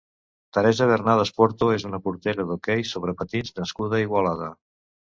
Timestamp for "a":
4.03-4.05